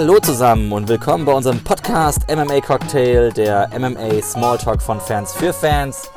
[0.00, 5.52] Hallo zusammen und willkommen bei unserem Podcast MMA Cocktail, der MMA Smalltalk von Fans für
[5.52, 6.10] Fans.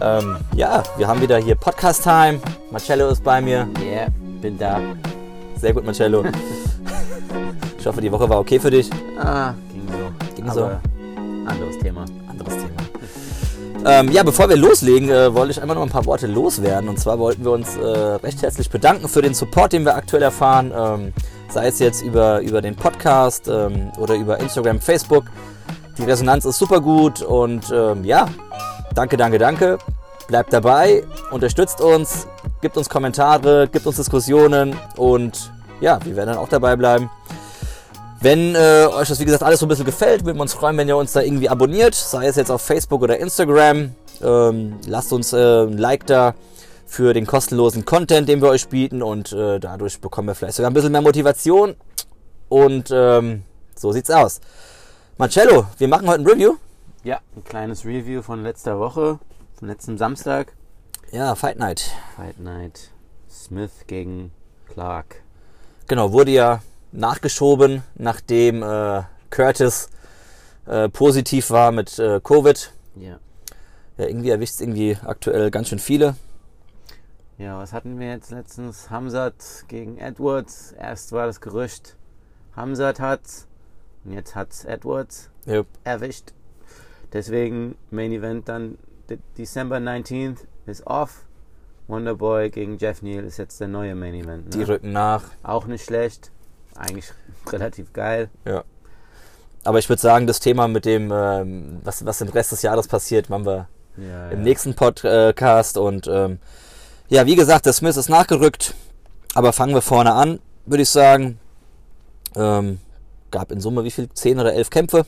[0.00, 2.40] Ähm, ja, wir haben wieder hier Podcast Time.
[2.70, 3.68] Marcello ist bei mir.
[3.78, 4.06] Yeah,
[4.40, 4.80] bin da.
[5.56, 6.24] Sehr gut, Marcello.
[7.78, 8.88] ich hoffe, die Woche war okay für dich.
[9.18, 10.34] Ah, ging so.
[10.36, 10.64] Ging so.
[10.64, 10.80] Aber
[11.44, 12.06] anderes Thema.
[12.26, 12.70] Anderes Thema.
[13.84, 16.88] Ähm, ja, bevor wir loslegen, äh, wollte ich einmal noch ein paar Worte loswerden.
[16.88, 20.22] Und zwar wollten wir uns äh, recht herzlich bedanken für den Support, den wir aktuell
[20.22, 20.72] erfahren.
[20.74, 21.12] Ähm,
[21.50, 25.24] sei es jetzt über, über den Podcast ähm, oder über Instagram, Facebook.
[25.98, 28.28] Die Resonanz ist super gut und ähm, ja,
[28.94, 29.78] danke, danke, danke.
[30.28, 32.28] Bleibt dabei, unterstützt uns,
[32.60, 37.10] gibt uns Kommentare, gibt uns Diskussionen und ja, wir werden dann auch dabei bleiben.
[38.20, 40.76] Wenn äh, euch das wie gesagt alles so ein bisschen gefällt, würden wir uns freuen,
[40.76, 43.92] wenn ihr uns da irgendwie abonniert, sei es jetzt auf Facebook oder Instagram.
[44.22, 46.34] Ähm, lasst uns äh, ein Like da
[46.90, 50.72] für den kostenlosen Content, den wir euch bieten und äh, dadurch bekommen wir vielleicht sogar
[50.72, 51.76] ein bisschen mehr Motivation
[52.48, 53.44] und ähm,
[53.76, 54.40] so sieht's aus.
[55.16, 56.56] Marcello, wir machen heute ein Review.
[57.04, 59.20] Ja, ein kleines Review von letzter Woche,
[59.54, 60.52] von letzten Samstag.
[61.12, 61.92] Ja, Fight Night.
[62.16, 62.90] Fight Night.
[63.30, 64.32] Smith gegen
[64.66, 65.22] Clark.
[65.86, 66.60] Genau, wurde ja
[66.90, 69.90] nachgeschoben, nachdem äh, Curtis
[70.66, 72.72] äh, positiv war mit äh, Covid.
[72.96, 73.20] Ja.
[73.96, 76.16] Ja, irgendwie erwischt es irgendwie aktuell ganz schön viele.
[77.40, 78.90] Ja, was hatten wir jetzt letztens?
[78.90, 80.72] Hamzat gegen Edwards.
[80.78, 81.96] Erst war das Gerücht,
[82.54, 83.46] Hamzat hat's.
[84.04, 85.66] Und jetzt hat's Edwards Yep.
[85.84, 86.32] erwischt.
[87.14, 88.76] Deswegen Main Event dann
[89.08, 91.24] De December 19th ist off.
[91.88, 94.52] Wonderboy gegen Jeff Neal ist jetzt der neue Main Event.
[94.54, 94.68] Die Ne?
[94.68, 95.24] rücken nach.
[95.42, 96.30] Auch nicht schlecht.
[96.76, 97.10] Eigentlich
[97.50, 98.28] relativ geil.
[98.44, 98.64] Ja.
[99.64, 102.86] Aber ich würde sagen, das Thema mit dem, ähm, was, was im Rest des Jahres
[102.86, 104.44] passiert, machen wir Ja, im ja.
[104.44, 105.76] nächsten Podcast.
[105.78, 106.38] Und ähm,
[107.10, 108.74] ja, wie gesagt, der Smith ist nachgerückt.
[109.34, 111.38] Aber fangen wir vorne an, würde ich sagen.
[112.34, 112.78] Ähm,
[113.30, 114.08] gab in Summe wie viel?
[114.10, 115.04] Zehn oder elf Kämpfe?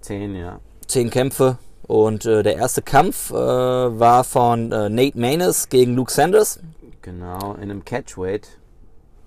[0.00, 0.60] Zehn, ja.
[0.86, 1.58] Zehn Kämpfe.
[1.86, 6.60] Und äh, der erste Kampf äh, war von äh, Nate Maness gegen Luke Sanders.
[7.02, 8.48] Genau, in einem Catchweight.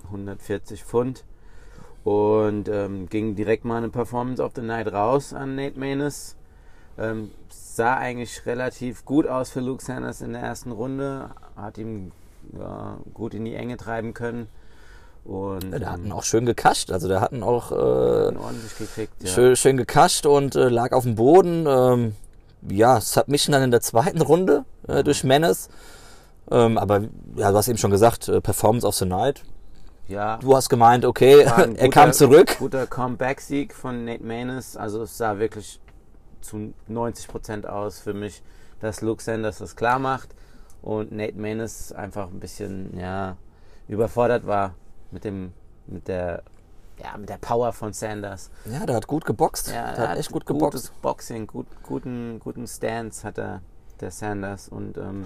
[0.06, 1.24] 140 Pfund.
[2.03, 6.35] Und ähm, ging direkt mal eine Performance of the Night raus an Nate Maness.
[6.97, 7.31] Ähm,
[7.75, 11.29] sah eigentlich relativ gut aus für Luke Sanders in der ersten Runde.
[11.55, 12.11] Hat ihm
[12.57, 14.47] ja, gut in die Enge treiben können.
[15.23, 16.91] Und Der hat ihn ähm, auch schön gekascht.
[16.91, 19.13] Also der hat ihn auch äh, ordentlich gekriegt.
[19.21, 19.29] Ja.
[19.29, 21.65] schön, schön gekascht und äh, lag auf dem Boden.
[21.67, 22.15] Ähm,
[22.69, 25.69] ja, Submission dann in der zweiten Runde äh, durch Menace.
[26.49, 27.01] Ähm, aber
[27.35, 29.43] ja, du hast eben schon gesagt, äh, Performance of the Night.
[30.07, 30.38] ja.
[30.38, 31.55] Du hast gemeint, okay, er
[31.89, 32.55] kam guter- zurück.
[32.59, 34.75] Guter Comeback-Sieg von Nate Maness.
[34.75, 35.79] Also es sah wirklich
[36.41, 38.41] zu 90% aus für mich,
[38.79, 40.29] dass Luke Sanders das klar macht
[40.81, 43.38] und Nate Maness einfach ein bisschen ja,
[43.88, 44.74] überfordert war
[45.12, 45.53] mit dem
[45.88, 46.44] mit der
[47.03, 48.51] ja, mit der Power von Sanders.
[48.66, 49.69] Ja, der hat gut geboxt.
[49.72, 50.74] Ja, der hat echt gut geboxt.
[50.74, 53.62] gutes Boxing, gut, guten, guten Stance hat er,
[54.00, 54.69] der Sanders.
[54.69, 55.25] Und ähm,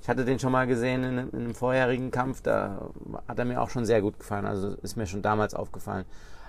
[0.00, 2.88] ich hatte den schon mal gesehen in, einem- in einem vorherigen Kampf, da
[3.26, 4.46] hat er mir auch schon sehr gut gefallen.
[4.46, 6.04] Also ist mir schon damals aufgefallen.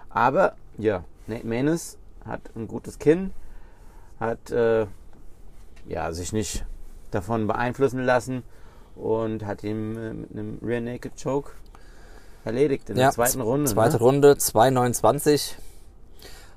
[0.10, 3.32] Aber ja, Nate Maness hat ein gutes Kinn,
[4.24, 4.88] hat äh,
[5.88, 6.66] ja, sich nicht
[7.12, 8.44] davon beeinflussen lassen
[8.96, 11.52] und hat ihn äh, mit einem Rear Naked Choke
[12.46, 13.70] erledigt in Ja, der zweiten Runde.
[13.70, 14.00] Zweite ne?
[14.04, 15.54] Runde, 2,29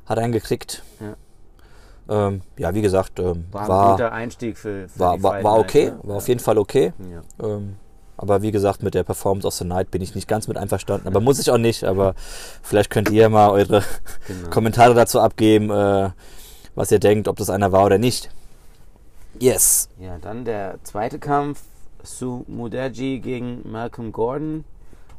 [0.07, 0.83] hat er ihn gekriegt.
[1.01, 1.17] Ja.
[2.09, 5.43] Ähm, ja, wie gesagt, ähm, War ein war, guter Einstieg für, für war, die war,
[5.43, 5.99] war Night, okay, ne?
[6.05, 6.93] war auf jeden Fall okay.
[7.11, 7.47] Ja.
[7.47, 7.77] Ähm,
[8.17, 11.07] aber wie gesagt, mit der Performance of the Night bin ich nicht ganz mit einverstanden.
[11.07, 11.85] Aber muss ich auch nicht.
[11.85, 12.15] Aber
[12.63, 13.83] vielleicht könnt ihr mal eure
[14.27, 14.49] Genau.
[14.51, 16.11] Kommentare dazu abgeben, äh,
[16.77, 18.31] was ihr denkt, ob das einer war oder nicht.
[19.41, 19.89] Yes.
[19.99, 21.63] Ja, dann der zweite Kampf.
[22.05, 24.65] Su Mudaji gegen Malcolm Gordon.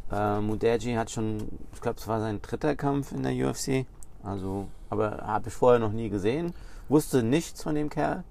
[0.10, 3.86] Äh, Mudaji hat schon, ich glaube, es war sein dritter Kampf in der UFC.
[4.24, 6.54] Also, aber habe ich vorher noch nie gesehen.
[6.88, 8.24] Wusste nichts von dem Kerl.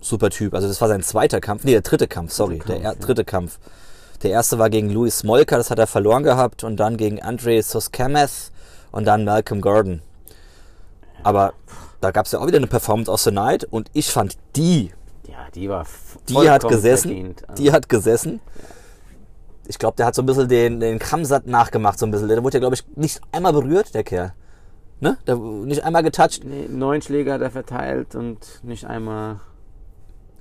[0.00, 0.54] Super Typ.
[0.54, 1.64] Also das war sein zweiter Kampf.
[1.64, 2.58] Nee, der dritte Kampf, sorry.
[2.58, 3.06] Dritte der Kampf, er, ja.
[3.06, 3.58] dritte Kampf.
[4.22, 6.64] Der erste war gegen Louis Smolka, das hat er verloren gehabt.
[6.64, 8.50] Und dann gegen Andre Suskameth
[8.92, 10.00] und dann Malcolm Gordon.
[11.22, 11.52] Aber
[12.04, 13.64] da gab es ja auch wieder eine Performance of the Night.
[13.64, 14.92] Und ich fand die
[15.26, 15.86] Ja, die war
[16.28, 17.34] Die hat gesessen.
[17.48, 18.40] Also, Die hat gesessen.
[19.66, 22.28] Ich glaube, der hat so ein bisschen den, den Kramsat nachgemacht, so ein bisschen.
[22.28, 24.34] Der wurde ja, glaube ich, nicht einmal berührt, der Kerl.
[25.00, 25.16] Ne?
[25.26, 26.44] Der, nicht einmal getoucht.
[26.44, 29.40] nee, neun Schläge hat er verteilt und nicht einmal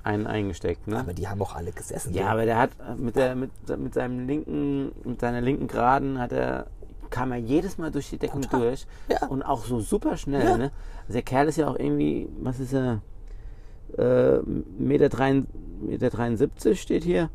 [0.04, 0.88] einen eingesteckt.
[0.88, 1.00] Ne?
[1.00, 2.14] Aber die haben auch alle gesessen.
[2.14, 2.30] Ja, so.
[2.30, 6.34] aber der hat äh, mit der mit, mit seinem linken mit seiner linken Geraden hat
[6.34, 6.68] er
[7.14, 8.62] kam er jedes Mal durch die Deckung Total.
[8.62, 9.28] durch Ja.
[9.28, 10.44] und auch so super schnell.
[10.46, 10.58] Ja.
[10.58, 10.72] Ne?
[11.04, 13.02] Also der Kerl ist ja auch irgendwie, was ist er?
[13.98, 14.40] Äh,
[14.80, 15.46] Meter, drein,
[15.80, 17.30] Meter 73 steht hier.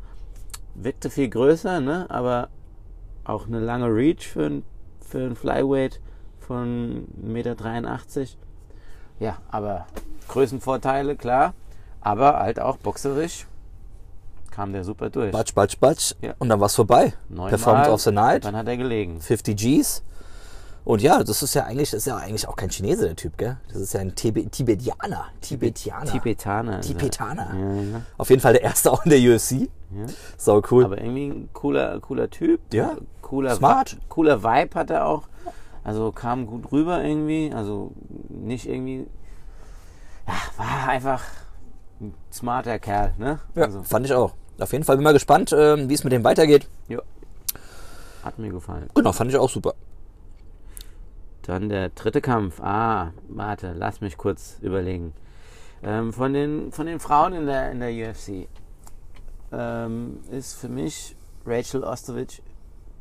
[0.75, 2.05] Wirkte viel größer, ne?
[2.09, 2.49] Aber
[3.23, 4.63] auch eine lange Reach für einen
[4.99, 6.01] für ein Flyweight
[6.39, 7.55] von 1,83 Meter.
[9.19, 9.87] Ja, aber
[10.27, 11.53] Größenvorteile, klar.
[12.01, 13.47] Aber halt auch boxerisch
[14.59, 15.31] kam der super durch.
[15.31, 16.15] Batsch, batsch, batsch.
[16.21, 16.33] Ja.
[16.37, 17.13] Und dann war es vorbei.
[17.29, 19.21] Neunmal, Performance of the Night, Dann hat er gelegen.
[19.21, 20.03] 50 Gs.
[20.83, 23.37] Und ja, das ist ja eigentlich, das ist ja eigentlich auch kein Chinese, der Typ,
[23.37, 23.55] gell?
[23.69, 25.27] Das ist ja ein Tibe Tibetianer.
[25.39, 26.11] Tibetianer.
[26.11, 26.81] Tibetaner.
[26.81, 27.53] Tibetaner.
[27.57, 28.01] Ja, ja.
[28.17, 29.69] Auf jeden Fall der erste auch in der UFC.
[29.91, 30.05] Ja.
[30.37, 30.83] Sau cool.
[30.83, 32.59] Aber irgendwie ein cooler, cooler Typ.
[32.73, 32.97] Ja.
[33.21, 33.91] Cooler Smart.
[33.91, 35.23] Vi- Cooler Vibe hat er auch.
[35.85, 37.53] Also kam gut rüber irgendwie.
[37.55, 37.91] Also
[38.27, 39.07] nicht irgendwie.
[40.27, 41.23] Ja, war einfach
[42.01, 43.39] ein smarter Kerl, ne?
[43.55, 44.33] ja, Also, fand ich auch.
[44.59, 46.67] Auf jeden Fall bin mal gespannt, ähm, wie es mit dem weitergeht.
[46.87, 46.99] ja.
[48.23, 48.89] Hat mir gefallen.
[48.95, 49.73] Genau, fand ich auch super.
[51.43, 52.59] Dann der dritte Kampf.
[52.59, 55.13] Ah, warte, lass mich kurz überlegen.
[55.81, 58.49] Ähm, von, den, von den Frauen in der, in der UFC
[59.53, 61.15] ähm, ist für mich
[61.45, 62.43] Rachel Ostovich,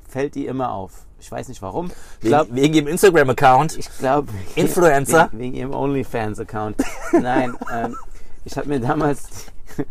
[0.08, 1.04] fällt die immer auf.
[1.20, 1.90] Ich weiß nicht warum.
[2.20, 3.76] Ich glaube, Wegen, wegen ihrem Instagram-Account.
[3.76, 4.32] ich glaube.
[4.54, 5.28] Influencer?
[5.32, 6.76] Wegen, wegen ihrem OnlyFans-Account.
[7.20, 7.96] Nein, ähm,
[8.44, 9.46] ich habe mir damals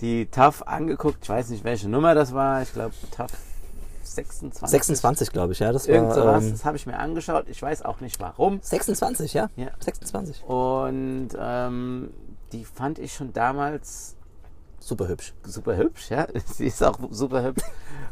[0.00, 1.18] die, TAF angeguckt.
[1.22, 2.62] Ich weiß nicht, welche Nummer das war.
[2.62, 3.30] Ich glaube, TAF
[4.02, 4.68] 26.
[4.70, 5.72] 26, glaube ich, ja.
[5.72, 6.44] Das Irgend war, sowas.
[6.44, 7.44] ähm, Das habe ich mir angeschaut.
[7.48, 8.58] Ich weiß auch nicht warum.
[8.62, 9.50] 26, ja?
[9.56, 9.68] Ja.
[9.78, 10.42] 26.
[10.44, 12.10] Und ähm,
[12.52, 14.16] die fand ich schon damals
[14.82, 15.34] Super hübsch.
[15.44, 16.26] super hübsch, ja.
[16.46, 17.62] Sie ist auch super hübsch.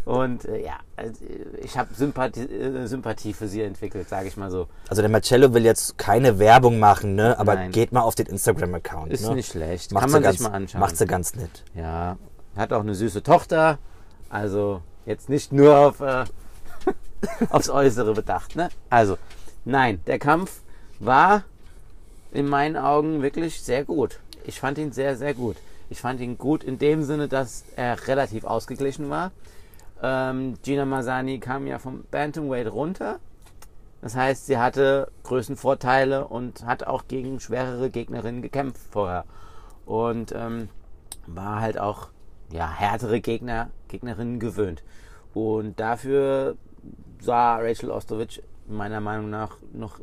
[0.05, 1.25] Und äh, ja, also,
[1.62, 4.69] ich habe Sympathie, äh, Sympathie für sie entwickelt, sage ich mal so.
[4.88, 7.38] Also der Marcello will jetzt keine Werbung machen, ne?
[7.38, 7.73] Aber Nein.
[7.73, 9.12] geht mal auf den Instagram-Account.
[9.12, 9.35] Ist ne?
[9.35, 9.93] nicht schlecht.
[9.93, 10.81] Macht Kann man ganz, sich mal anschauen.
[10.81, 11.65] Macht sie ganz nett.
[11.75, 12.19] Ja,
[12.55, 13.79] hat auch eine süße Tochter.
[14.29, 16.25] Also jetzt nicht nur auf, äh,
[17.50, 18.56] aufs Äußere bedacht.
[18.56, 18.69] Ne?
[18.91, 19.17] Also,
[19.65, 20.61] nein, der Kampf
[21.00, 21.44] war
[22.31, 24.20] in meinen Augen wirklich sehr gut.
[24.44, 25.56] Ich fand ihn sehr, sehr gut.
[25.90, 29.32] Ich fand ihn gut in dem Sinne, dass er relativ ausgeglichen war.
[30.02, 33.19] Ähm, Gina Masani kam ja vom Bantamweight runter.
[34.00, 39.25] Das heißt, sie hatte Größenvorteile und hat auch gegen schwerere Gegnerinnen gekämpft vorher.
[39.87, 40.69] Und ähm,
[41.26, 42.08] war halt auch
[42.52, 44.82] ja, härtere Gegner, Gegnerinnen gewöhnt.
[45.34, 46.56] Und dafür
[47.20, 49.99] sah Rachel Ostovich meiner Meinung nach noch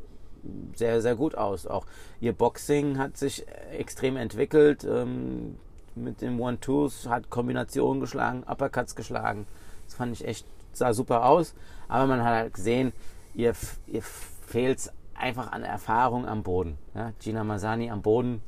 [0.75, 1.65] sehr, sehr gut aus.
[1.65, 1.85] Auch
[2.19, 4.83] ihr Boxing hat sich extrem entwickelt.
[4.83, 5.57] Ähm,
[5.95, 9.47] mit den One-Twos hat Kombinationen geschlagen, Uppercuts geschlagen.
[9.85, 11.53] Das fand ich echt, sah super aus.
[11.87, 12.93] Aber man hat halt gesehen,
[13.33, 13.53] ihr,
[13.87, 16.77] ihr fehlt einfach an Erfahrung am Boden.
[16.93, 17.13] Ja?
[17.19, 18.41] Gina Masani am Boden.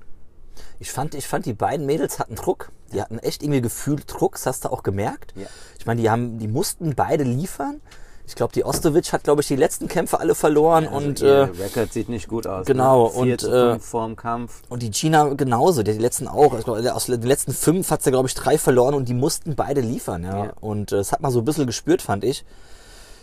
[0.79, 2.71] Ich fand, ich fand, die beiden Mädels hatten Druck.
[2.91, 5.33] Die hatten echt irgendwie gefühlt Druck, das hast du auch gemerkt.
[5.35, 5.47] Ja.
[5.77, 7.81] Ich meine, die haben, die mussten beide liefern.
[8.27, 11.43] Ich glaube, die Ostowitsch hat, glaube ich, die letzten Kämpfe alle verloren Also und äh,
[11.43, 12.65] Record sieht nicht gut aus.
[12.65, 13.11] genau, Ne?
[13.13, 14.61] 4 und, äh, 5 vorm Kampf.
[14.69, 15.81] und die Gina genauso.
[15.81, 16.57] Die, die letzten auch.
[16.57, 19.55] Ich glaub, aus den letzten fünf hat sie, glaube ich, drei verloren und die mussten
[19.55, 20.23] beide liefern.
[20.23, 20.45] Ja.
[20.45, 20.53] Ja.
[20.59, 22.43] Und äh, das hat man so ein bisschen gespürt, fand ich.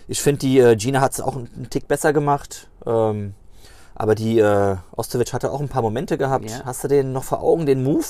[0.09, 2.69] Ich finde, die äh, Gina hat es auch einen Tick besser gemacht.
[2.87, 3.35] Ähm,
[3.95, 6.51] aber die äh, Ostowitsch hatte auch ein paar Momente gehabt.
[6.51, 6.63] Ja.
[6.65, 8.05] Hast du den noch vor Augen, den Move,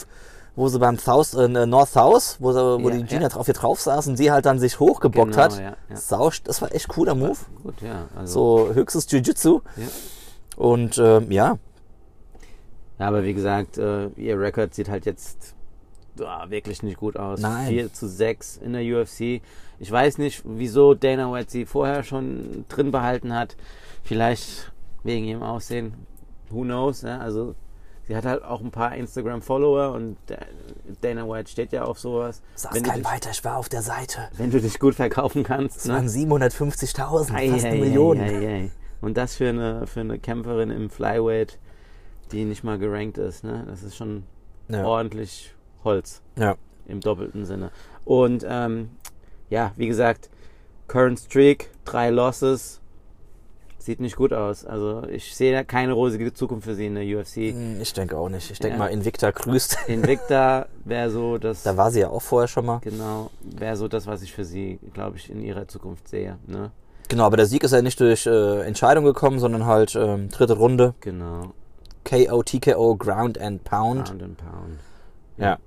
[0.57, 3.29] wo sie beim South, äh, North South, wo, sie, wo Ja, die Gina ja.
[3.29, 5.59] drauf, hier drauf saß und sie halt dann sich hochgebockt Genau, hat.
[5.59, 5.97] ja, ja.
[5.97, 7.37] Sau, das war echt cooler Move.
[7.63, 8.07] Gut, ja.
[8.17, 9.61] Also, So höchstes Jiu-Jitsu.
[10.57, 11.59] Und ähm, ja,
[12.99, 15.55] ja, aber wie gesagt, äh, ihr Record sieht halt jetzt
[16.21, 17.41] ah, wirklich nicht gut aus.
[17.41, 17.67] Nein.
[17.69, 19.43] 4 zu 6 in der UFC.
[19.81, 23.57] Ich weiß nicht, wieso Dana White sie vorher schon drin behalten hat.
[24.05, 25.95] Vielleicht wegen ihrem Aussehen.
[26.51, 27.03] Who knows?
[27.03, 27.19] Ja?
[27.19, 27.57] Also
[28.07, 30.37] sie hat halt auch ein paar Instagram-Follower und äh,
[31.01, 32.43] Dana White steht ja auf sowas.
[32.73, 34.29] du, kein dich, weiter, ich war auf der Seite.
[34.37, 35.79] wenn du dich gut verkaufen kannst.
[35.79, 35.95] Es ne?
[35.95, 38.21] waren 750.000, Ei, fast ei, eine ei, Million.
[38.21, 38.71] ei, ei.
[39.01, 41.59] Und das für eine, für eine Kämpferin im Flyweight,
[42.33, 43.45] die nicht mal gerankt ist.
[43.45, 43.65] Ne?
[43.69, 44.25] Das ist schon
[44.69, 44.85] Ja.
[44.87, 46.57] ordentlich Holz Ja.
[46.87, 47.71] im doppelten Sinne.
[48.05, 48.91] Und ähm,
[49.51, 50.31] ja, wie gesagt,
[50.89, 52.81] Current Streak, drei Losses.
[53.85, 54.65] Sieht nicht gut aus.
[54.65, 57.53] Also ich sehe da keine rosige Zukunft für sie in der UFC.
[57.53, 58.51] Hm, Ich denke auch nicht.
[58.51, 58.85] Ich denke Ja.
[58.85, 59.77] mal, Invicta grüßt.
[59.89, 62.79] Invicta wäre so das, Da war sie ja auch vorher schon mal.
[62.79, 66.39] genau, wäre so das, was ich für sie, glaube ich, in ihrer Zukunft sehe.
[66.47, 66.71] Ne?
[67.11, 70.55] Genau, aber der Sieg ist ja nicht durch äh, Entscheidung gekommen, sondern halt ähm, dritte
[70.55, 70.95] Runde.
[71.01, 71.53] Genau.
[72.07, 74.09] KO, TKO, Ground and Pound.
[74.09, 74.79] Pound and Pound.
[75.37, 75.59] Ja.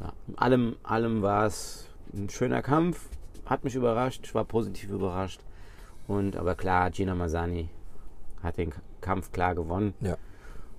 [0.00, 3.00] Ja, allem, allem war es ein schöner Kampf.
[3.46, 4.22] Hat mich überrascht.
[4.24, 5.40] Ich war positiv überrascht.
[6.08, 7.68] Und aber klar, Gina Masani
[8.42, 9.94] hat den Kampf klar gewonnen.
[10.00, 10.16] Ja.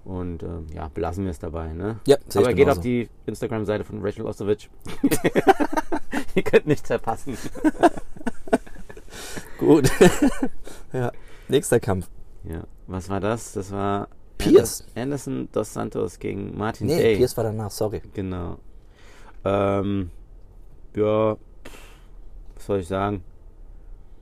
[0.03, 1.71] Und ähm, ja, belassen wir es dabei.
[1.71, 1.99] Ne?
[2.07, 2.79] Ja, aber geht genauso.
[2.79, 4.69] auf die Instagram-Seite von Rachel Ostowitsch.
[6.35, 7.37] Ihr könnt nichts verpassen.
[9.59, 9.91] Gut.
[10.93, 11.11] ja.
[11.47, 12.09] Nächster Kampf.
[12.43, 13.53] Ja, was war das?
[13.53, 14.07] Das war
[14.37, 14.85] Pierce.
[14.95, 17.17] Anderson dos Santos gegen Martin Nee, Day.
[17.17, 18.01] Pierce war danach, sorry.
[18.13, 18.57] Genau.
[19.43, 20.09] Ähm,
[20.95, 21.37] ja,
[22.55, 23.23] was soll ich sagen?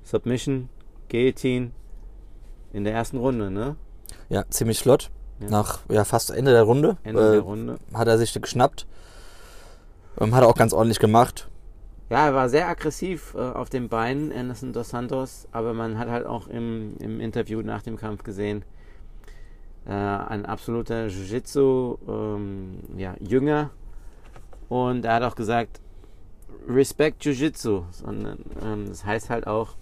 [0.03, 0.69] Submission,
[1.09, 1.71] Guillotine,
[2.73, 3.75] In der ersten Runde, ne?
[4.29, 5.09] Ja, ziemlich flott.
[5.39, 5.49] Ja.
[5.49, 7.77] Nach ja, fast Ende der Runde Ende äh, der Runde.
[7.93, 8.87] hat er sich geschnappt.
[10.19, 11.49] Ähm, hat er auch ganz ordentlich gemacht.
[12.09, 16.09] Ja, er war sehr aggressiv äh, auf den Beinen, Anderson dos Santos, aber man hat
[16.09, 18.63] halt auch im, im Interview nach dem Kampf gesehen,
[19.85, 23.71] äh, ein absoluter Jiu-Jitsu, ähm, ja, Jünger.
[24.69, 25.81] Und er hat auch gesagt,
[26.67, 27.83] Respect Jiu-Jitsu.
[28.07, 29.75] Ähm, das heißt halt auch,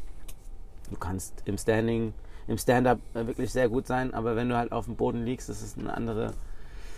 [0.90, 2.14] du kannst im Standing,
[2.48, 5.50] im Stand-up äh, wirklich sehr gut sein, aber wenn du halt auf dem Boden liegst,
[5.50, 6.34] das ist eine andere,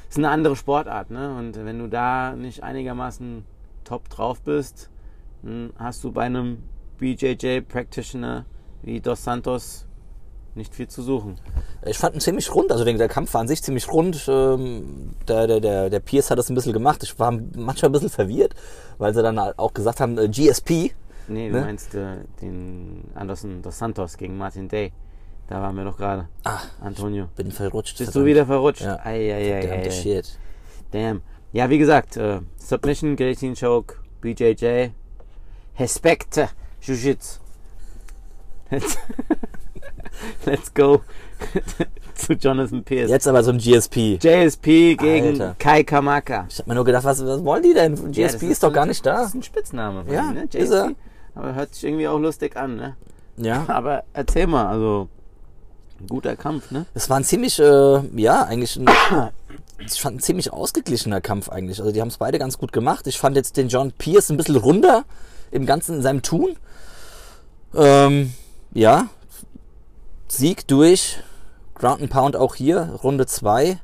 [0.10, 1.36] ist eine andere Sportart, ne?
[1.38, 3.46] Und wenn du da nicht einigermaßen
[3.84, 4.90] top drauf bist,
[5.78, 6.64] hast du bei einem
[6.98, 8.46] BJJ Practitioner
[8.82, 9.86] wie Dos Santos
[10.56, 11.36] nicht viel zu suchen.
[11.86, 14.26] Ich fand ihn ziemlich rund, also der, der Kampf war an sich ziemlich rund.
[14.28, 17.04] Ähm, der, der, der, der Pierce hat das ein bisschen gemacht.
[17.04, 18.56] Ich war manchmal ein bisschen verwirrt,
[18.98, 20.94] weil sie dann auch gesagt haben, äh, GSP.
[21.28, 21.62] Nee, du Ne?
[21.62, 24.92] meinst äh, den Anderson Dos Santos gegen Martin Day.
[25.48, 26.28] Da waren wir doch gerade.
[26.44, 27.28] Ah, Antonio.
[27.36, 27.98] bin verrutscht.
[27.98, 28.82] Bist du wieder verrutscht?
[28.82, 29.00] Ja.
[29.04, 30.38] Ei, ei, ei, Damn ei, shit.
[30.92, 31.22] Damn.
[31.54, 34.90] Ja, wie gesagt, äh, Submission, Guillotine Choke, BJJ,
[35.80, 36.48] Respect,
[36.82, 37.40] Jiu-Jitsu.
[38.70, 38.98] Let's,
[40.46, 41.02] let's go
[42.16, 43.10] zu Jonathan Pierce.
[43.10, 44.18] Jetzt aber so ein GSP.
[44.22, 45.56] JSP gegen Alter.
[45.58, 46.48] Kai Kamaka.
[46.50, 47.96] Ich hab mir nur gedacht, was, was wollen die denn?
[47.96, 49.20] GSP Ja, das ist, doch gar nicht da.
[49.22, 50.44] Das ist ein Spitzname Ja, ihm, ne?
[50.44, 50.74] ist JSP.
[50.74, 50.92] er.
[51.38, 52.96] Aber hört sich irgendwie auch lustig an, ne?
[53.38, 53.66] Ja.
[53.70, 55.08] Aber erzähl mal, also
[56.00, 56.86] ein guter Kampf, ne?
[56.94, 58.88] Es war ein ziemlich, äh, ja, eigentlich ein,
[59.80, 61.80] ich fand ein ziemlich ausgeglichener Kampf eigentlich.
[61.80, 63.08] Also die haben es beide ganz gut gemacht.
[63.08, 65.06] Ich fand jetzt den John Pierce ein bisschen runder
[65.52, 66.58] im Ganzen in seinem Tun.
[67.76, 68.34] Ähm,
[68.74, 69.08] ja,
[70.28, 71.20] Sieg durch
[71.76, 73.80] Ground and Pound auch hier, Runde 2.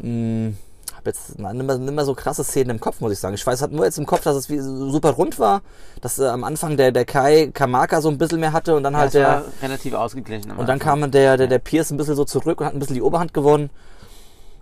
[0.00, 0.56] Hm,
[1.04, 3.34] hab jetzt na, nicht mehr so krasse Szenen im Kopf, muss ich sagen.
[3.34, 5.62] Ich weiß halt nur jetzt im Kopf, dass es wie, super rund war,
[6.00, 8.96] dass äh, am Anfang der, der Kai Kamaka so ein bisschen mehr hatte und dann
[8.96, 9.28] halt das der...
[9.28, 10.50] war relativ ausgeglichen.
[10.52, 11.00] Und dann Anfang.
[11.00, 13.34] kam der, der, der Pierce ein bisschen so zurück und hat ein bisschen die Oberhand
[13.34, 13.70] gewonnen.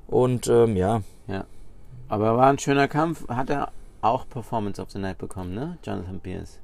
[0.09, 1.45] Und ähm, ja, Ja.
[2.09, 3.27] Aber war ein schöner Kampf.
[3.29, 3.71] Hat er
[4.03, 5.79] auch Performance of the Night bekommen, ne?
[5.85, 6.59] Jonathan Pierce.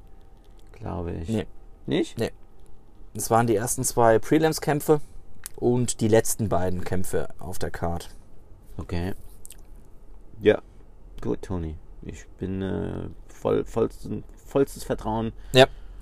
[0.73, 1.28] Glaube ich.
[1.28, 1.47] Nee.
[1.87, 2.16] Nicht?
[3.14, 5.00] es waren die ersten zwei Prelims-Kämpfe
[5.56, 8.11] und die letzten beiden Kämpfe auf der Card.
[8.76, 9.14] Okay.
[10.40, 10.61] Ja.
[11.21, 11.76] Gut, Tony.
[12.02, 14.11] Ich bin äh, voll, vollstes,
[14.47, 15.33] vollstes Vertrauen.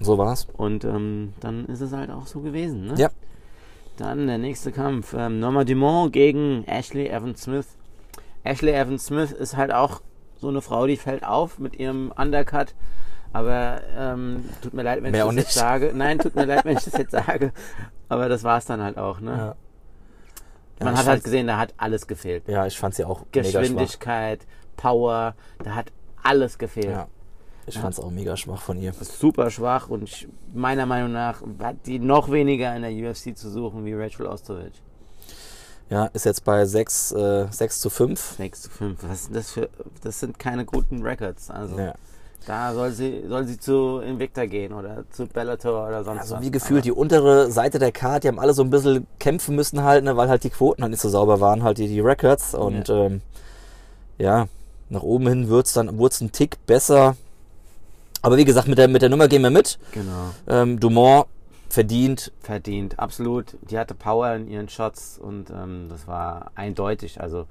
[0.00, 0.47] So war's.
[0.57, 2.95] Und ähm, dann ist es halt auch so gewesen, ne?
[2.97, 3.09] Ja.
[3.97, 5.14] Dann der nächste Kampf.
[5.16, 7.66] Ähm, Norma Dumont gegen Ashley Evans Smith.
[8.45, 10.02] Ashley Evans Smith ist halt auch
[10.38, 12.75] so eine Frau, die fällt auf mit ihrem Undercut.
[13.33, 15.93] Aber ähm, tut mir leid, wenn Mehr ich das jetzt sage.
[15.95, 17.52] Nein, tut mir leid, wenn ich das jetzt sage.
[18.09, 19.31] Aber das war es dann halt auch, ne?
[19.31, 19.57] Ja.
[20.85, 22.47] Man hat halt fand- gesehen, da hat alles gefehlt.
[22.49, 23.23] Ja, ich fand sie auch.
[23.33, 25.92] Geschwindigkeit, Power, da hat
[26.23, 26.90] alles gefehlt.
[26.90, 27.09] Ja.
[27.68, 28.92] Ich fand's auch mega schwach von ihr.
[28.92, 33.50] Super schwach und ich, meiner Meinung nach hat die noch weniger in der UFC zu
[33.50, 34.73] suchen wie Rachel Ostovic.
[35.88, 38.21] Ja, ist jetzt bei 6, äh, 6 zu 5.
[38.37, 38.99] 6 zu 5.
[39.09, 39.68] Was sind das für.
[40.02, 41.50] Das sind keine guten Records.
[41.50, 41.95] Also Ja.
[42.46, 46.42] Da soll sie, soll sie zu Invicta gehen oder zu Bellator oder sonst Also was.
[46.42, 49.82] wie gefühlt die untere Seite der Card, die haben alle so ein bisschen kämpfen müssen
[49.82, 52.54] halt, ne, weil halt die Quoten halt nicht so sauber waren, halt die, die Records.
[52.54, 53.20] Und ja, ähm,
[54.18, 54.48] ja
[54.88, 57.16] nach oben hin wird's dann wird's ein Tick besser.
[58.22, 59.78] Aber wie gesagt, mit der, mit der Nummer gehen wir mit.
[59.92, 60.30] Genau.
[60.46, 61.26] Ähm, Dumont
[61.68, 62.32] verdient.
[62.40, 63.56] Verdient, absolut.
[63.70, 67.20] Die hatte Power in ihren Shots und ähm, das war eindeutig.
[67.20, 67.46] Also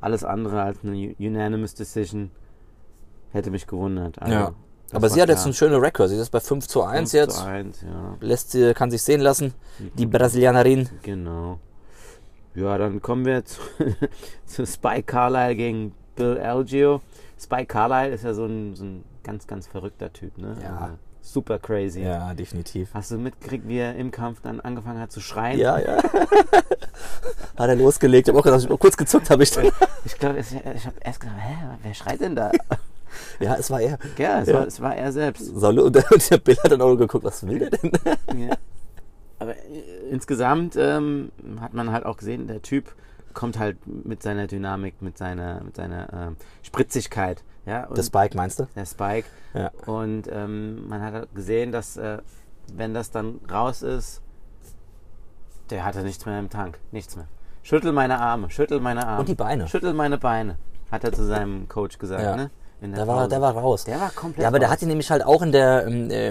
[0.00, 2.30] alles andere als eine Unanimous Decision
[3.32, 4.20] hätte mich gewundert.
[4.20, 4.54] Also, Ja.
[4.92, 5.46] Aber sie hat jetzt klar.
[5.46, 6.08] einen schönen Rekord.
[6.08, 7.36] Sie ist bei 5 zu 1 5 jetzt.
[7.38, 8.16] Zu 1, ja.
[8.20, 9.52] Lässt sie, kann sich sehen lassen.
[9.78, 10.88] Die Brasilianerin.
[11.02, 11.58] Genau.
[12.54, 13.60] Ja, dann kommen wir zu,
[14.46, 17.02] zu Spike Carlyle gegen Bill Algio.
[17.38, 20.56] Spike Carlyle ist ja so ein, so ein ganz, ganz verrückter Typ, ne?
[20.62, 20.76] Ja.
[20.78, 22.00] Also super crazy.
[22.00, 22.88] Ja, definitiv.
[22.94, 25.58] Hast du mitgekriegt, wie er im Kampf dann angefangen hat zu schreien?
[25.58, 25.98] Ja, ja.
[27.58, 28.26] hat er losgelegt.
[28.26, 29.70] Ich habe auch gedacht, kurz gezuckt habe ich dann.
[30.04, 30.54] Ich glaube, ich
[30.86, 32.50] habe erst gedacht, hä, wer schreit denn da?
[33.40, 33.98] Ja, es war er.
[34.16, 34.54] ja, es, Ja.
[34.54, 35.44] War, es war er selbst.
[35.56, 37.92] Saulo, und der, und der Bill hat dann auch geguckt, was will der denn?
[38.36, 38.56] Ja.
[39.38, 42.94] Aber äh, insgesamt ähm, hat man halt auch gesehen, der Typ
[43.34, 47.44] kommt halt mit seiner Dynamik, mit seiner, mit seiner ähm, Spritzigkeit.
[47.66, 48.66] Ja, und Das Bike meinst du?
[48.74, 49.28] der Spike.
[49.54, 49.70] Ja.
[49.86, 52.18] Und ähm, man hat halt gesehen, dass äh,
[52.74, 54.22] wenn das dann raus ist,
[55.70, 56.78] der hatte nichts mehr im Tank.
[56.92, 57.26] Nichts mehr.
[57.62, 59.20] Schüttel meine Arme, schüttel meine Arme.
[59.20, 59.68] Und die Beine.
[59.68, 60.56] Schüttel meine Beine,
[60.90, 62.22] hat er zu seinem Coach gesagt.
[62.22, 62.36] Ja.
[62.36, 62.50] Ne?
[62.80, 63.84] In Der war, der war raus.
[63.84, 64.74] Der war komplett Ja, aber der raus.
[64.76, 66.28] hat ihn nämlich halt auch in der ähm, äh,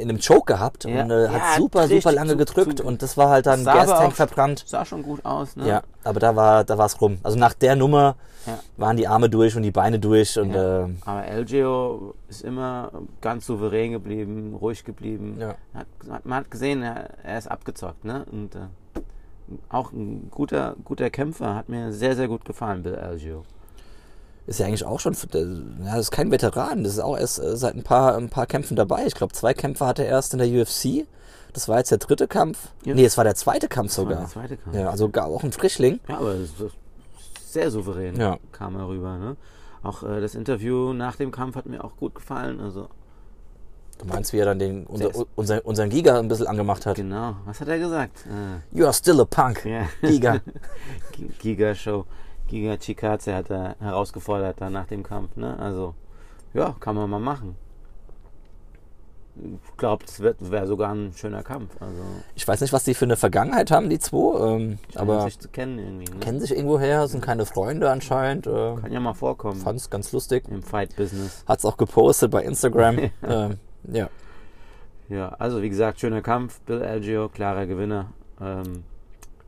[0.00, 1.02] in einem Choke gehabt Ja.
[1.02, 3.64] und äh, Ja, hat super, richtig super lange gedrückt zu- und das war halt dann
[3.64, 4.62] Gastank verbrannt.
[4.66, 5.66] Sah schon gut aus, ne?
[5.66, 7.18] Ja, aber da war da war's rum.
[7.22, 8.16] Also nach der Nummer
[8.46, 8.58] Ja.
[8.76, 10.84] waren die Arme durch und die Beine durch und Ja.
[10.84, 15.38] ähm, Aber LGO ist immer ganz souverän geblieben, ruhig geblieben.
[15.40, 15.54] Ja.
[15.74, 18.04] Hat, man hat gesehen, er, ist abgezockt.
[18.04, 18.24] Ne?
[18.30, 18.60] Und äh,
[19.70, 23.42] auch ein guter, guter Kämpfer, hat mir sehr, sehr gut gefallen, Bill Algio.
[24.46, 25.14] Ist ja eigentlich auch schon,
[25.84, 28.46] ja, das ist kein Veteran, das ist auch erst äh, seit ein paar, ein paar
[28.46, 29.06] Kämpfen dabei.
[29.06, 31.06] Ich glaube, zwei Kämpfe hatte er erst in der UFC.
[31.52, 32.58] Das war jetzt der dritte Kampf.
[32.84, 32.94] Ja.
[32.94, 34.18] Nee, es war der zweite Kampf sogar.
[34.20, 34.76] der zweite Kampf.
[34.76, 36.00] Ja, also auch ein Frischling.
[36.08, 36.34] Ja, aber
[37.46, 38.38] sehr souverän Ja.
[38.52, 39.16] kam er rüber.
[39.18, 39.36] Ne?
[39.82, 42.60] Auch äh, das Interview nach dem Kampf hat mir auch gut gefallen.
[42.60, 42.88] Also
[43.98, 46.96] Du meinst, wie er dann den, unser, unser, unseren Giga ein bisschen angemacht hat.
[46.96, 48.26] genau, was hat er gesagt?
[48.26, 49.86] Äh, You are still a punk, Ja.
[50.02, 50.40] Giga.
[51.12, 51.30] Gi-
[52.48, 55.36] Giga Chikaze hat er herausgefordert dann nach dem Kampf.
[55.36, 55.58] Ne?
[55.58, 55.94] Also,
[56.52, 57.56] ja, kann man mal machen.
[59.36, 61.70] Ich glaube, es wäre sogar ein schöner Kampf.
[61.80, 62.02] Also,
[62.36, 65.48] Ich weiß nicht, was die für eine Vergangenheit haben, die zwei, ähm, aber sich zu
[65.48, 66.12] kennen irgendwie.
[66.12, 66.20] Ne?
[66.20, 68.46] kennen sich irgendwo her, sind keine Freunde anscheinend.
[68.46, 70.44] Äh, Kann ja mal vorkommen Fand's ganz lustig.
[70.48, 71.44] im Fight-Business.
[71.48, 72.98] Hat's auch gepostet bei Instagram.
[73.26, 73.58] ähm,
[73.92, 74.08] ja.
[75.08, 76.60] Ja, also wie gesagt, schöner Kampf.
[76.60, 78.12] Bill Algio, klarer Gewinner.
[78.40, 78.84] Ähm,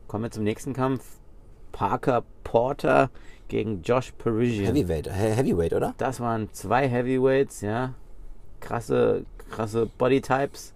[0.07, 1.03] kommen wir zum nächsten Kampf.
[1.71, 3.09] Parker Porter
[3.47, 4.75] gegen Josh Parisian.
[4.75, 5.93] Heavyweight, He- Heavyweight, oder?
[5.97, 7.93] Das waren zwei Heavyweights, ja.
[8.59, 10.73] Krasse, krasse Bodytypes.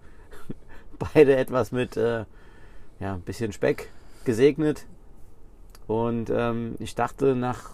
[1.13, 2.25] Beide etwas mit, äh,
[2.99, 3.89] ja, ein bisschen Speck
[4.25, 4.85] gesegnet.
[5.87, 7.71] Und ähm, ich dachte nach,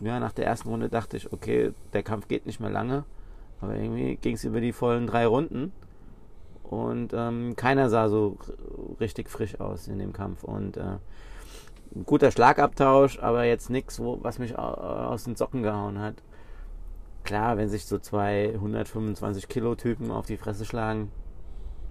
[0.00, 3.04] ja, nach der ersten Runde dachte ich, okay, der Kampf geht nicht mehr lange.
[3.60, 5.72] Aber irgendwie ging es über die vollen drei Runden.
[6.62, 8.36] Und ähm, keiner sah so
[9.00, 10.44] richtig frisch aus in dem Kampf.
[10.44, 10.98] Und äh,
[11.94, 16.14] ein guter Schlagabtausch, aber jetzt nichts, was mich au- aus den Socken gehauen hat.
[17.24, 21.10] Klar, wenn sich so zwei 125 Kilo Typen auf die Fresse schlagen,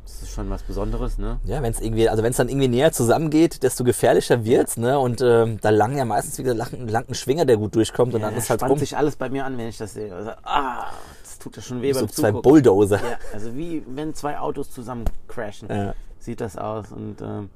[0.04, 1.40] das ist schon was Besonderes, ne?
[1.44, 4.98] Ja, wenn es irgendwie, also wenn es dann irgendwie näher zusammengeht, desto gefährlicher wird's, ne?
[4.98, 8.22] Und ähm, da langen ja meistens wieder lang, lang ein Schwinger, der gut durchkommt und
[8.22, 8.80] Ja, dann da ist halt spannt rum.
[8.80, 10.16] sich alles bei mir an, wenn ich das sehe.
[10.16, 10.86] Also, ah,
[11.22, 12.42] das tut ja schon weh So beim zwei Zugucken.
[12.52, 12.96] Bulldozer.
[12.98, 15.94] Ja, also wie wenn zwei Autos zusammen crashen, Ja.
[16.20, 16.92] sieht das aus.
[16.94, 17.50] Und ähm,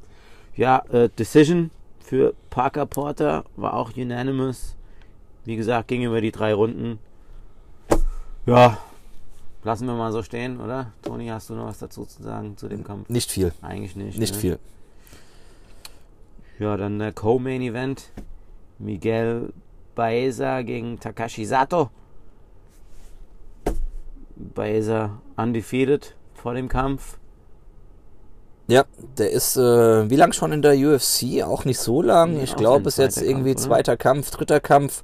[0.54, 4.76] ja, äh, Decision für Parker Porter war auch unanimous.
[5.46, 7.00] Wie gesagt, ging über die drei Runden.
[8.46, 8.78] Ja,
[9.64, 10.92] lassen wir mal so stehen, oder?
[11.02, 13.10] Toni, hast du noch was dazu zu sagen zu dem Kampf?
[13.10, 14.18] Nicht viel, Eigentlich nicht.
[14.18, 14.40] nicht ne?
[14.40, 14.60] viel.
[16.60, 18.12] Ja, dann der Co-Main Event.
[18.78, 19.54] Miguel
[19.96, 21.90] Baeza gegen Takashi Sato.
[24.36, 27.18] Baeza undefeated vor dem Kampf.
[28.72, 28.86] Ja,
[29.18, 31.44] der ist, äh, wie lang schon in der UFC?
[31.44, 32.38] Auch nicht so lang.
[32.38, 35.04] Ja, ich glaube, bis jetzt irgendwie Kampf, zweiter Kampf, dritter Kampf.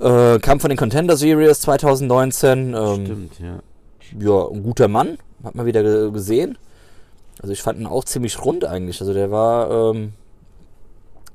[0.00, 2.74] Äh, Kampf von den Contender Series 2019.
[2.74, 3.58] Ähm, Stimmt, ja.
[4.20, 6.56] ja, ein guter Mann, hat man wieder ge- gesehen.
[7.42, 9.00] Also ich fand ihn auch ziemlich rund eigentlich.
[9.00, 10.12] Also der war ähm,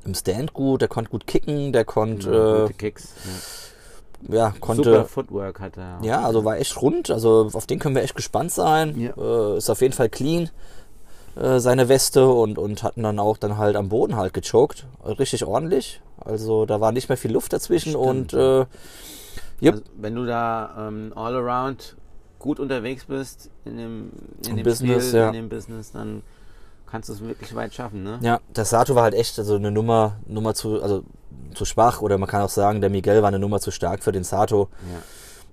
[0.05, 3.09] im Stand gut, der konnte gut kicken, der Ja, konnte, gute Kicks.
[3.25, 3.31] Ja.
[3.31, 5.99] äh, ja, Super konnte, Footwork hat er.
[5.99, 6.05] auch.
[6.05, 7.09] ja, also war echt rund.
[7.11, 8.97] Also auf den können wir echt gespannt sein.
[8.97, 9.11] Ja.
[9.17, 10.49] Äh, ist auf jeden Fall clean,
[11.35, 14.85] äh, seine Weste und, und hatten dann auch dann halt am Boden halt gechoked.
[15.05, 16.01] Richtig ordentlich.
[16.17, 18.61] Also da war nicht mehr viel Luft dazwischen Stimmt, und ja.
[18.61, 18.65] äh,
[19.63, 19.73] Yep.
[19.75, 21.95] Also, wenn du da ähm, all around
[22.39, 24.11] gut unterwegs bist in dem,
[24.45, 25.27] in dem Business, Spiel, ja.
[25.27, 26.21] in dem Business, dann
[26.85, 28.19] kannst du es wirklich weit schaffen, ne?
[28.21, 31.03] Ja, der Sato war halt echt also eine Nummer, Nummer zu, also
[31.53, 34.11] zu schwach oder man kann auch sagen, der Miguel war eine Nummer zu stark für
[34.11, 34.67] den Sato.
[34.91, 35.01] Ja.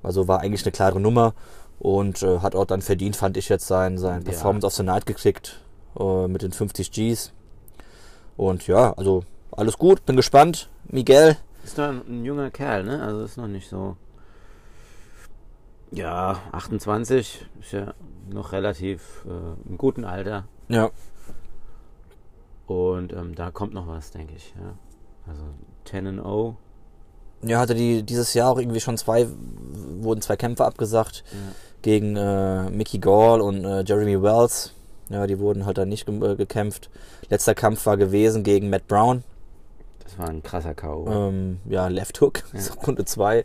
[0.03, 1.35] Also war eigentlich eine klare Nummer
[1.79, 4.25] und äh, hat auch dann verdient, fand ich jetzt sein, sein Ja.
[4.25, 5.61] Performance of the Night gekriegt
[5.99, 7.33] äh, mit den 50 Gs.
[8.37, 10.69] Und ja, also alles gut, bin gespannt.
[10.89, 13.03] Miguel, Ist doch ein, junger Kerl, ne?
[13.03, 13.97] Also ist noch nicht so.
[15.93, 17.95] Ja, 28 ist ja
[18.31, 20.45] noch relativ äh, im guten Alter.
[20.69, 20.91] ja,
[22.67, 24.55] Und ähm, da kommt noch was, denke ich.
[24.57, 24.75] Ja.
[25.27, 25.43] Also
[25.87, 26.55] 10 and 0.
[27.43, 29.27] ja, hatte die dieses Jahr auch irgendwie schon zwei,
[30.01, 31.39] wurden zwei Kämpfe abgesagt Ja.
[31.83, 34.75] gegen äh, Mickey Gall und äh, Jeremy Wells.
[35.11, 36.89] Ja, die wurden halt dann nicht ge äh, gekämpft.
[37.29, 39.25] Letzter Kampf war gewesen gegen Matt Brown.
[40.05, 41.07] Das war ein krasser K.O.
[41.29, 42.61] Ähm, ja, Left Hook, Ja.
[42.87, 43.45] Runde 2.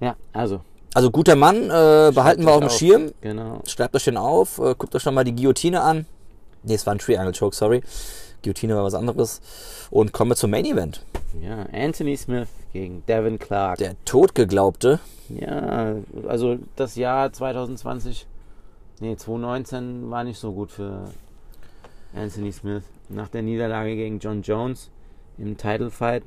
[0.00, 0.60] Ja, also.
[0.94, 2.70] Also guter Mann, äh, behalten wir auf dem.
[2.70, 3.12] Schirm.
[3.20, 3.60] Genau.
[3.66, 6.06] Schreibt euch den auf, äh, guckt euch nochmal die Guillotine an.
[6.62, 7.82] Ne, es war ein Triangle Choke, sorry.
[8.42, 9.40] Guillotine war was anderes.
[9.90, 11.04] Und kommen wir zum Main Event.
[11.40, 13.78] Ja, Anthony Smith gegen Devin Clark.
[13.78, 15.00] Der Totgeglaubte.
[15.28, 15.94] Ja,
[16.26, 18.26] also das Jahr 2020,
[19.00, 21.10] nee, 2019 war nicht so gut für
[22.14, 22.82] Anthony Smith.
[23.08, 24.90] Nach der Niederlage gegen John Jones
[25.38, 26.22] im Title Fight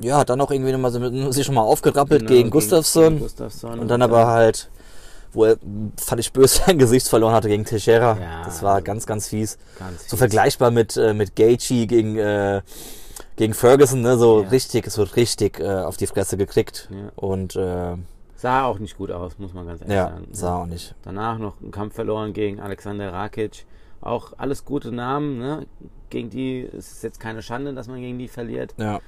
[0.00, 3.18] ja, hat dann auch irgendwie nochmal so, sich schon mal aufgerappelt Genau, gegen Gustafsson.
[3.18, 4.70] Gustafsson Und dann aber halt,
[5.32, 5.56] wo er,
[6.00, 8.18] fand ich böse, sein Gesicht verloren hatte gegen Teixeira.
[8.18, 9.58] Ja, das war also ganz, ganz fies.
[9.78, 10.18] ganz So fies.
[10.18, 12.62] vergleichbar mit, äh, mit Gaethje gegen, äh,
[13.36, 14.16] gegen Ferguson, ne?
[14.18, 14.48] So Ja.
[14.48, 16.88] richtig, so richtig äh, auf die Fresse gekriegt.
[16.90, 17.12] Ja.
[17.16, 17.96] Und äh,
[18.42, 20.26] Sah auch nicht gut aus, muss man ganz ehrlich ja, sagen.
[20.32, 20.96] sah auch nicht.
[21.02, 23.66] Danach noch einen Kampf verloren gegen Alexander Rakic.
[24.00, 25.64] Auch alles gute Namen, ne?
[26.10, 28.74] Gegen die ist es jetzt keine Schande, dass man gegen die verliert.
[28.78, 28.98] Ja.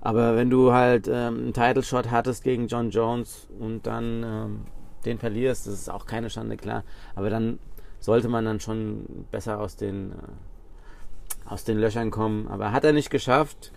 [0.00, 4.60] Aber wenn du halt ähm, einen Title Shot hattest gegen John Jones und dann ähm,
[5.04, 6.82] den verlierst, das ist auch keine Schande, klar.
[7.14, 7.60] Aber dann
[8.00, 12.48] sollte man dann schon besser aus den, äh, aus den Löchern kommen.
[12.48, 13.70] Aber hat er nicht geschafft.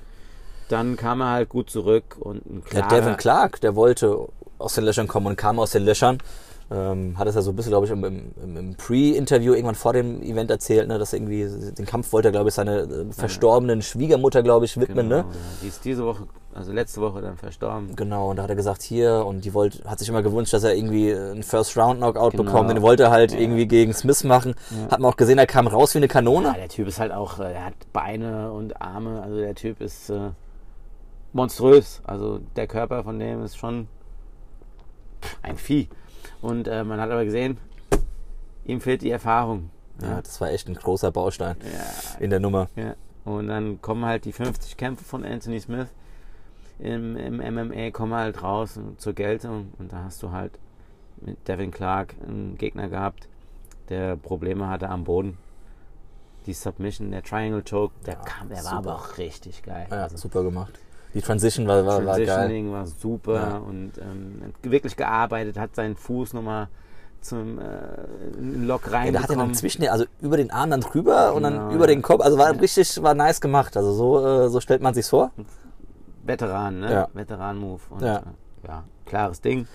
[0.69, 4.27] Dann kam er halt gut zurück und ein Der klarer, Devin Clark, der wollte
[4.60, 6.17] aus den Löchern kommen und kam aus den Löchern.
[6.70, 9.93] Ähm, hat es ja so ein bisschen, glaube ich, im, im, im Pre-Interview irgendwann vor
[9.93, 13.06] dem Event erzählt, ne, dass er irgendwie den Kampf wollte, er, glaube ich, seine äh,
[13.13, 15.08] verstorbenen Schwiegermutter, glaube ich, widmen.
[15.10, 15.26] genau, Ne?
[15.32, 15.38] ja.
[15.63, 17.96] Die ist diese Woche, also letzte Woche dann verstorben.
[17.96, 20.65] Genau, und da hat er gesagt, hier, und die wollte, hat sich immer gewünscht, dass
[20.65, 22.43] er irgendwie einen First-Round-Knockout Genau.
[22.43, 22.70] bekommt.
[22.70, 23.39] Den wollte er halt Ja.
[23.39, 24.54] irgendwie gegen Smith machen.
[24.72, 24.91] Ja.
[24.91, 26.48] Hat man auch gesehen, er kam raus wie eine Kanone.
[26.50, 29.80] Ja, der Typ ist halt auch, äh, er hat Beine und Arme, also der Typ
[29.80, 30.32] ist äh,
[31.32, 32.02] monströs.
[32.04, 33.88] Also der Körper von dem ist schon
[35.41, 35.87] ein Vieh.
[36.41, 37.57] Und äh, man hat aber gesehen,
[38.65, 39.69] ihm fehlt die Erfahrung.
[40.01, 42.69] Ja, das war echt ein großer Baustein Ja, in der Nummer.
[42.75, 42.95] ja.
[43.25, 45.87] Und dann kommen halt die 50 Kämpfe von Anthony Smith
[46.79, 49.73] im, im MMA kommen halt raus zur Geltung.
[49.79, 50.57] Und da hast du halt
[51.21, 53.27] mit Devin Clark einen Gegner gehabt,
[53.89, 55.37] der Probleme hatte am Boden.
[56.45, 58.77] Die Submission, der Triangle Choke, der Ja, kam, der war super.
[58.77, 59.87] aber auch richtig geil.
[59.89, 60.79] Ja, Also super gemacht.
[61.13, 62.26] Die Transition war, war, war geil.
[62.26, 63.58] Transitioning war super Ja.
[63.58, 66.67] und ähm, hat wirklich gearbeitet, hat seinen Fuß nochmal
[67.22, 67.63] zum äh,
[68.39, 69.54] Lock Ja, da hat er dann reinbekommen.
[69.56, 71.96] zwischen, also über den Arm dann drüber und dann Genau, über ja.
[71.96, 72.22] den Kopf.
[72.22, 72.60] Also war Ja.
[72.60, 73.76] richtig, war nice gemacht.
[73.76, 75.32] Also so, äh, so stellt man sich's vor.
[76.24, 76.91] Veteran, ne?
[76.91, 77.08] Ja.
[77.13, 77.82] Veteran-Move.
[78.02, 78.17] Ja.
[78.17, 78.22] äh,
[78.67, 79.67] ja, klares Ding.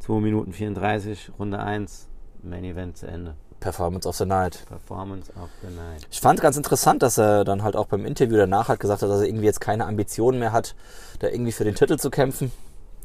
[0.00, 2.08] 2 Minuten 34, Runde 1,
[2.42, 3.34] Main Event zu Ende.
[3.64, 4.62] Performance of the Night.
[4.68, 6.06] Performance of the Night.
[6.10, 9.08] Ich fand ganz interessant, dass er dann halt auch beim Interview danach hat gesagt hat,
[9.08, 10.74] dass er irgendwie jetzt keine Ambitionen mehr hat,
[11.20, 12.52] da irgendwie für den Titel zu kämpfen.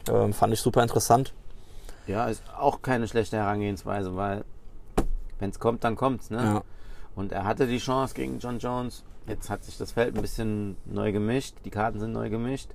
[0.09, 1.31] Ähm, fand ich super interessant.
[2.07, 4.43] Ja, ist auch keine schlechte Herangehensweise, weil
[5.39, 6.37] wenn es kommt, dann kommt's, ne?
[6.43, 6.61] Ja.
[7.15, 9.03] Und er hatte die Chance gegen John Jones.
[9.27, 11.55] Jetzt hat sich das Feld ein bisschen neu gemischt.
[11.63, 12.69] Die Karten sind neu gemischt.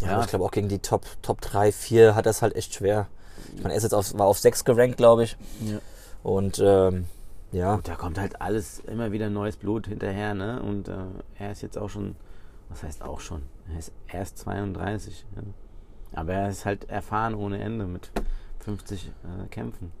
[0.00, 0.20] Ja, Ja.
[0.20, 3.08] ich glaube auch gegen die Top, Top 3, 4 hat er es halt echt schwer.
[3.56, 5.36] Ich meine, er ist jetzt auf, war auf 6 gerankt, glaube ich.
[5.64, 5.78] Ja.
[6.22, 7.06] Und ähm,
[7.52, 10.62] ja, Und da kommt halt alles, immer wieder neues Blut hinterher, ne?
[10.62, 10.94] Und äh,
[11.38, 12.16] er ist jetzt auch schon,
[12.68, 13.42] was heißt auch schon?
[13.70, 15.26] Er ist erst 32.
[15.36, 15.42] Ja.
[16.14, 18.10] Aber er ist halt erfahren ohne Ende mit
[18.60, 19.92] 50 äh, Kämpfen.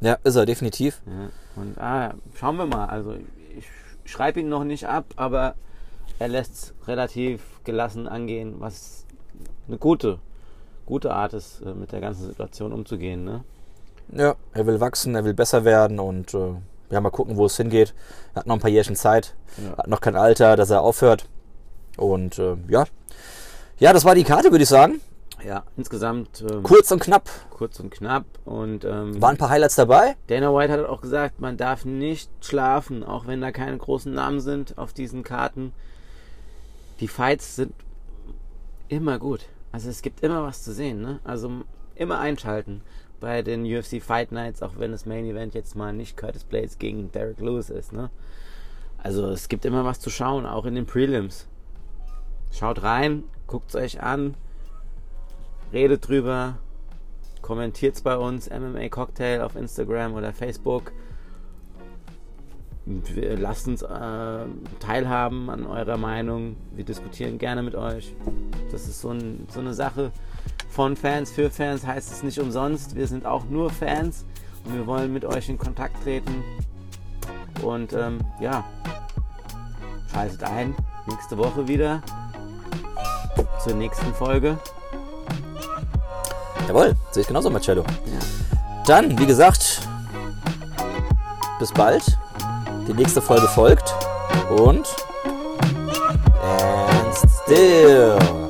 [0.00, 1.00] ja, ist er definitiv.
[1.06, 1.30] Ja.
[1.56, 2.86] Und ah, schauen wir mal.
[2.86, 3.16] Also
[3.56, 3.66] ich
[4.04, 5.54] schreibe ihn noch nicht ab, aber
[6.18, 9.06] er lässt es relativ gelassen angehen, was
[9.68, 10.18] eine gute,
[10.84, 13.44] gute Art ist, äh, mit der ganzen Situation umzugehen, ne?
[14.12, 16.54] Ja, er will wachsen, er will besser werden und äh,
[16.90, 17.94] ja, mal gucken, wo es hingeht.
[18.34, 19.76] Er hat noch ein paar Jährchen Zeit, Ja.
[19.78, 21.26] hat noch kein Alter, dass er aufhört.
[21.96, 22.84] Und äh, ja.
[23.78, 25.00] Ja, das war die Karte, würde ich sagen.
[25.44, 27.28] Ja, insgesamt ähm, Kurz und knapp.
[27.50, 30.16] kurz und knapp und ähm, Waren ein paar Highlights dabei.
[30.28, 34.40] Dana White hat auch gesagt, man darf nicht schlafen, auch wenn da keine großen Namen
[34.40, 35.72] sind auf diesen Karten.
[37.00, 37.74] Die Fights sind
[38.88, 39.46] immer gut.
[39.72, 41.18] Also es gibt immer was zu sehen, ne?
[41.24, 41.50] Also
[41.96, 42.82] immer einschalten
[43.24, 46.78] bei den UFC Fight Nights, auch wenn das Main Event jetzt mal nicht Curtis Blades
[46.78, 48.10] gegen Derek Lewis ist, ne?
[48.98, 51.46] Also es gibt immer was zu schauen, auch in den Prelims.
[52.52, 54.34] Schaut rein, guckt's euch an,
[55.72, 56.58] redet drüber,
[57.40, 60.92] kommentiert's bei uns, MMA Cocktail auf Instagram oder Facebook.
[62.84, 64.44] Lasst uns äh,
[64.80, 66.56] teilhaben an eurer Meinung.
[66.74, 68.14] Wir diskutieren gerne mit euch.
[68.70, 70.12] Das ist so, ein, so eine Sache
[70.74, 72.96] von Fans für Fans, heißt es nicht umsonst.
[72.96, 74.24] Wir sind auch nur Fans
[74.64, 76.42] und wir wollen mit euch in Kontakt treten.
[77.62, 78.64] Und ähm, ja,
[80.12, 80.74] schaltet ein.
[81.06, 82.02] Nächste Woche wieder
[83.62, 84.58] zur nächsten Folge.
[86.66, 87.82] Jawohl, sehe ich genauso, Marcello.
[87.82, 88.82] Ja.
[88.86, 89.86] Dann, wie gesagt,
[91.60, 92.18] bis bald.
[92.88, 93.94] Die nächste Folge folgt.
[94.50, 94.88] Und.
[96.42, 98.43] And still.